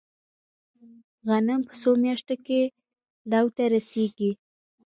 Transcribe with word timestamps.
غنم 1.27 1.61
په 1.67 1.73
څو 1.81 1.91
میاشتو 2.03 2.35
کې 2.45 2.61
لو 3.31 3.45
ته 3.55 3.63
رسیږي؟ 3.73 4.31